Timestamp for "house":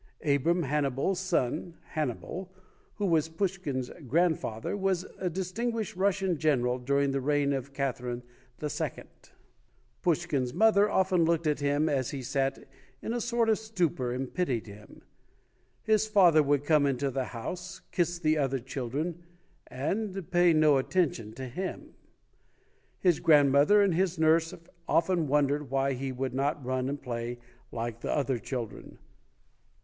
17.25-17.81